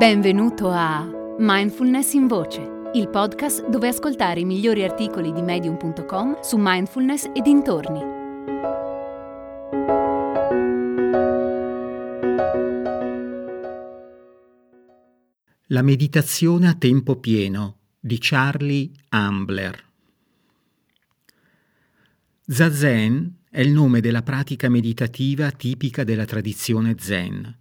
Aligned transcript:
Benvenuto 0.00 0.70
a 0.70 1.06
Mindfulness 1.36 2.14
in 2.14 2.26
Voce, 2.26 2.90
il 2.94 3.10
podcast 3.10 3.68
dove 3.68 3.88
ascoltare 3.88 4.40
i 4.40 4.46
migliori 4.46 4.82
articoli 4.82 5.30
di 5.30 5.42
medium.com 5.42 6.40
su 6.40 6.56
mindfulness 6.58 7.24
e 7.34 7.42
dintorni. 7.42 8.00
La 15.66 15.82
meditazione 15.82 16.68
a 16.68 16.74
tempo 16.76 17.16
pieno 17.16 17.80
di 18.00 18.16
Charlie 18.18 18.90
Ambler. 19.10 19.84
Zazen 22.46 23.40
è 23.50 23.60
il 23.60 23.70
nome 23.70 24.00
della 24.00 24.22
pratica 24.22 24.70
meditativa 24.70 25.50
tipica 25.50 26.04
della 26.04 26.24
tradizione 26.24 26.94
zen. 26.98 27.58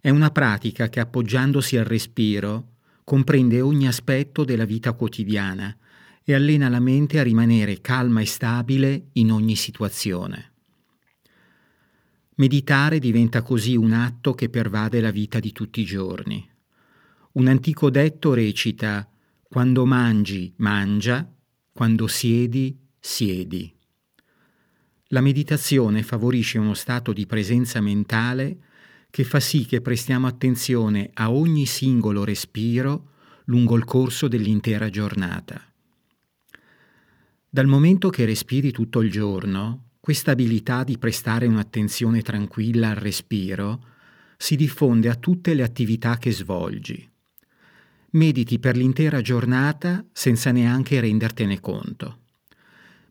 È 0.00 0.10
una 0.10 0.30
pratica 0.30 0.88
che 0.88 1.00
appoggiandosi 1.00 1.76
al 1.76 1.84
respiro 1.84 2.74
comprende 3.04 3.60
ogni 3.60 3.86
aspetto 3.86 4.44
della 4.44 4.64
vita 4.64 4.92
quotidiana 4.92 5.76
e 6.24 6.34
allena 6.34 6.68
la 6.68 6.80
mente 6.80 7.20
a 7.20 7.22
rimanere 7.22 7.80
calma 7.80 8.20
e 8.20 8.26
stabile 8.26 9.10
in 9.12 9.30
ogni 9.30 9.54
situazione. 9.54 10.52
Meditare 12.34 12.98
diventa 12.98 13.42
così 13.42 13.76
un 13.76 13.92
atto 13.92 14.34
che 14.34 14.50
pervade 14.50 15.00
la 15.00 15.10
vita 15.10 15.38
di 15.38 15.52
tutti 15.52 15.80
i 15.80 15.84
giorni. 15.84 16.46
Un 17.32 17.46
antico 17.46 17.90
detto 17.90 18.34
recita 18.34 19.08
quando 19.48 19.86
mangi, 19.86 20.52
mangia, 20.56 21.32
quando 21.72 22.06
siedi, 22.08 22.76
siedi. 22.98 23.72
La 25.10 25.20
meditazione 25.20 26.02
favorisce 26.02 26.58
uno 26.58 26.74
stato 26.74 27.12
di 27.12 27.24
presenza 27.26 27.80
mentale 27.80 28.58
che 29.16 29.24
fa 29.24 29.40
sì 29.40 29.64
che 29.64 29.80
prestiamo 29.80 30.26
attenzione 30.26 31.08
a 31.14 31.32
ogni 31.32 31.64
singolo 31.64 32.22
respiro 32.22 33.12
lungo 33.46 33.74
il 33.74 33.84
corso 33.84 34.28
dell'intera 34.28 34.90
giornata. 34.90 35.58
Dal 37.48 37.66
momento 37.66 38.10
che 38.10 38.26
respiri 38.26 38.72
tutto 38.72 39.00
il 39.00 39.10
giorno, 39.10 39.92
questa 40.00 40.32
abilità 40.32 40.84
di 40.84 40.98
prestare 40.98 41.46
un'attenzione 41.46 42.20
tranquilla 42.20 42.90
al 42.90 42.96
respiro 42.96 43.84
si 44.36 44.54
diffonde 44.54 45.08
a 45.08 45.14
tutte 45.14 45.54
le 45.54 45.62
attività 45.62 46.18
che 46.18 46.30
svolgi. 46.30 47.10
Mediti 48.10 48.58
per 48.58 48.76
l'intera 48.76 49.22
giornata 49.22 50.04
senza 50.12 50.50
neanche 50.52 51.00
rendertene 51.00 51.58
conto. 51.60 52.18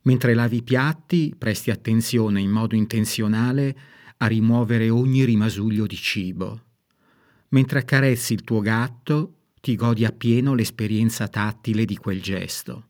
Mentre 0.03 0.35
lavi 0.35 0.57
i 0.57 0.63
piatti, 0.63 1.33
presti 1.35 1.71
attenzione 1.71 2.41
in 2.41 2.51
modo 2.51 2.75
intenzionale 2.75 3.75
a 4.17 4.27
rimuovere 4.27 4.89
ogni 4.89 5.23
rimasuglio 5.25 5.85
di 5.85 5.95
cibo. 5.95 6.63
Mentre 7.49 7.79
accarezzi 7.79 8.33
il 8.33 8.43
tuo 8.43 8.59
gatto, 8.61 9.33
ti 9.61 9.75
godi 9.75 10.05
appieno 10.05 10.53
l'esperienza 10.53 11.27
tattile 11.27 11.85
di 11.85 11.97
quel 11.97 12.21
gesto. 12.21 12.87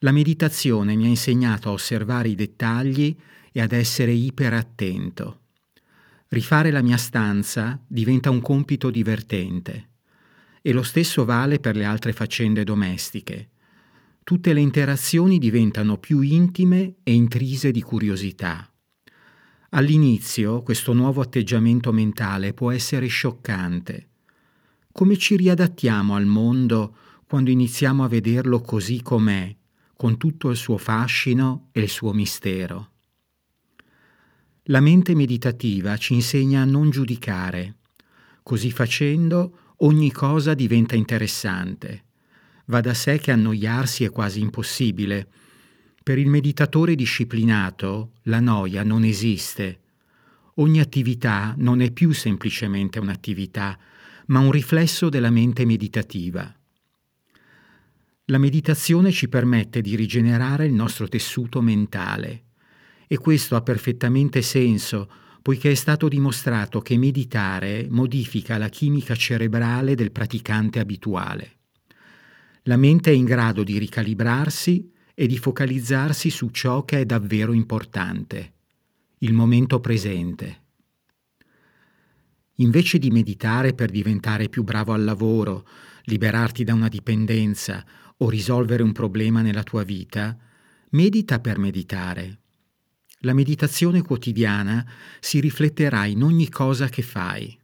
La 0.00 0.12
meditazione 0.12 0.94
mi 0.94 1.04
ha 1.04 1.08
insegnato 1.08 1.68
a 1.68 1.72
osservare 1.72 2.28
i 2.28 2.34
dettagli 2.34 3.16
e 3.52 3.60
ad 3.60 3.72
essere 3.72 4.12
iperattento. 4.12 5.40
Rifare 6.28 6.70
la 6.70 6.82
mia 6.82 6.96
stanza 6.96 7.80
diventa 7.86 8.30
un 8.30 8.40
compito 8.40 8.90
divertente 8.90 9.90
e 10.60 10.72
lo 10.72 10.82
stesso 10.82 11.24
vale 11.24 11.60
per 11.60 11.76
le 11.76 11.84
altre 11.84 12.12
faccende 12.12 12.64
domestiche 12.64 13.50
tutte 14.26 14.52
le 14.52 14.58
interazioni 14.58 15.38
diventano 15.38 15.98
più 15.98 16.20
intime 16.20 16.96
e 17.04 17.12
intrise 17.12 17.70
di 17.70 17.80
curiosità. 17.80 18.68
All'inizio 19.70 20.62
questo 20.62 20.92
nuovo 20.92 21.20
atteggiamento 21.20 21.92
mentale 21.92 22.52
può 22.52 22.70
essere 22.70 23.06
scioccante. 23.06 24.08
Come 24.92 25.16
ci 25.16 25.36
riadattiamo 25.36 26.14
al 26.14 26.26
mondo 26.26 26.96
quando 27.26 27.50
iniziamo 27.50 28.04
a 28.04 28.08
vederlo 28.08 28.60
così 28.60 29.02
com'è, 29.02 29.54
con 29.96 30.16
tutto 30.16 30.50
il 30.50 30.56
suo 30.56 30.78
fascino 30.78 31.68
e 31.72 31.80
il 31.80 31.88
suo 31.88 32.12
mistero? 32.12 32.90
La 34.64 34.80
mente 34.80 35.14
meditativa 35.14 35.96
ci 35.96 36.14
insegna 36.14 36.62
a 36.62 36.64
non 36.64 36.90
giudicare. 36.90 37.76
Così 38.42 38.70
facendo 38.70 39.74
ogni 39.78 40.10
cosa 40.12 40.54
diventa 40.54 40.96
interessante 40.96 42.04
Va 42.66 42.80
da 42.80 42.94
sé 42.94 43.18
che 43.18 43.30
annoiarsi 43.30 44.04
è 44.04 44.10
quasi 44.10 44.40
impossibile. 44.40 45.28
Per 46.06 46.18
il 46.18 46.28
meditatore 46.28 46.94
disciplinato 46.94 48.12
la 48.26 48.38
noia 48.38 48.84
non 48.84 49.02
esiste. 49.02 49.80
Ogni 50.54 50.78
attività 50.78 51.52
non 51.58 51.80
è 51.80 51.90
più 51.90 52.12
semplicemente 52.12 53.00
un'attività, 53.00 53.76
ma 54.26 54.38
un 54.38 54.52
riflesso 54.52 55.08
della 55.08 55.30
mente 55.30 55.64
meditativa. 55.64 56.54
La 58.26 58.38
meditazione 58.38 59.10
ci 59.10 59.28
permette 59.28 59.80
di 59.80 59.96
rigenerare 59.96 60.66
il 60.66 60.74
nostro 60.74 61.08
tessuto 61.08 61.60
mentale 61.60 62.44
e 63.08 63.18
questo 63.18 63.56
ha 63.56 63.62
perfettamente 63.62 64.42
senso 64.42 65.10
poiché 65.42 65.72
è 65.72 65.74
stato 65.74 66.06
dimostrato 66.06 66.80
che 66.82 66.96
meditare 66.96 67.88
modifica 67.90 68.58
la 68.58 68.68
chimica 68.68 69.16
cerebrale 69.16 69.96
del 69.96 70.12
praticante 70.12 70.78
abituale 70.78 71.56
la 72.66 72.76
mente 72.76 73.10
è 73.10 73.14
in 73.14 73.24
grado 73.24 73.62
di 73.62 73.78
ricalibrarsi 73.78 74.90
e 75.18 75.26
di 75.26 75.38
focalizzarsi 75.38 76.28
su 76.28 76.50
ciò 76.50 76.84
che 76.84 77.00
è 77.00 77.06
davvero 77.06 77.54
importante, 77.54 78.52
il 79.20 79.32
momento 79.32 79.80
presente. 79.80 80.64
Invece 82.56 82.98
di 82.98 83.10
meditare 83.10 83.72
per 83.72 83.90
diventare 83.90 84.50
più 84.50 84.62
bravo 84.62 84.92
al 84.92 85.04
lavoro, 85.04 85.66
liberarti 86.02 86.64
da 86.64 86.74
una 86.74 86.88
dipendenza 86.88 87.82
o 88.18 88.28
risolvere 88.28 88.82
un 88.82 88.92
problema 88.92 89.40
nella 89.40 89.62
tua 89.62 89.84
vita, 89.84 90.36
medita 90.90 91.40
per 91.40 91.56
meditare. 91.56 92.40
La 93.20 93.32
meditazione 93.32 94.02
quotidiana 94.02 94.86
si 95.18 95.40
rifletterà 95.40 96.04
in 96.04 96.22
ogni 96.22 96.50
cosa 96.50 96.90
che 96.90 97.00
fai. 97.00 97.58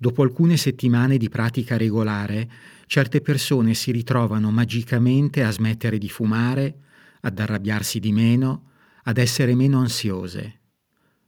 Dopo 0.00 0.22
alcune 0.22 0.56
settimane 0.56 1.16
di 1.16 1.28
pratica 1.28 1.76
regolare, 1.76 2.48
certe 2.86 3.20
persone 3.20 3.74
si 3.74 3.90
ritrovano 3.90 4.52
magicamente 4.52 5.42
a 5.42 5.50
smettere 5.50 5.98
di 5.98 6.08
fumare, 6.08 6.82
ad 7.22 7.36
arrabbiarsi 7.36 7.98
di 7.98 8.12
meno, 8.12 8.70
ad 9.02 9.18
essere 9.18 9.56
meno 9.56 9.80
ansiose. 9.80 10.60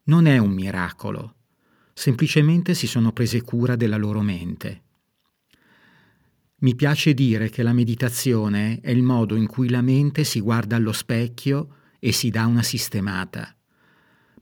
Non 0.04 0.26
è 0.26 0.38
un 0.38 0.52
miracolo, 0.52 1.34
semplicemente 1.92 2.74
si 2.74 2.86
sono 2.86 3.12
prese 3.12 3.42
cura 3.42 3.74
della 3.74 3.96
loro 3.96 4.20
mente. 4.20 4.82
Mi 6.58 6.76
piace 6.76 7.12
dire 7.12 7.50
che 7.50 7.64
la 7.64 7.72
meditazione 7.72 8.78
è 8.80 8.90
il 8.90 9.02
modo 9.02 9.34
in 9.34 9.48
cui 9.48 9.68
la 9.68 9.82
mente 9.82 10.22
si 10.22 10.38
guarda 10.38 10.76
allo 10.76 10.92
specchio 10.92 11.74
e 11.98 12.12
si 12.12 12.30
dà 12.30 12.46
una 12.46 12.62
sistemata, 12.62 13.52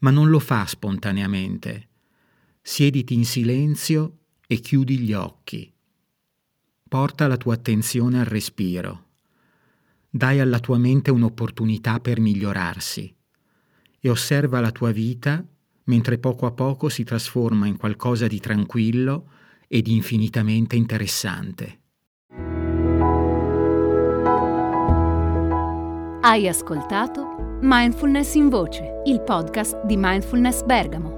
ma 0.00 0.10
non 0.10 0.28
lo 0.28 0.38
fa 0.38 0.66
spontaneamente. 0.66 1.87
Siediti 2.70 3.14
in 3.14 3.24
silenzio 3.24 4.18
e 4.46 4.56
chiudi 4.56 4.98
gli 4.98 5.14
occhi. 5.14 5.72
Porta 6.86 7.26
la 7.26 7.38
tua 7.38 7.54
attenzione 7.54 8.20
al 8.20 8.26
respiro. 8.26 9.04
Dai 10.10 10.38
alla 10.38 10.60
tua 10.60 10.76
mente 10.76 11.10
un'opportunità 11.10 11.98
per 11.98 12.20
migliorarsi 12.20 13.16
e 13.98 14.10
osserva 14.10 14.60
la 14.60 14.70
tua 14.70 14.90
vita 14.90 15.42
mentre 15.84 16.18
poco 16.18 16.44
a 16.44 16.50
poco 16.50 16.90
si 16.90 17.04
trasforma 17.04 17.66
in 17.66 17.78
qualcosa 17.78 18.26
di 18.26 18.38
tranquillo 18.38 19.30
ed 19.66 19.86
infinitamente 19.86 20.76
interessante. 20.76 21.80
Hai 26.20 26.46
ascoltato 26.46 27.58
Mindfulness 27.62 28.34
in 28.34 28.50
Voce, 28.50 29.00
il 29.06 29.22
podcast 29.22 29.86
di 29.86 29.96
Mindfulness 29.96 30.62
Bergamo 30.64 31.17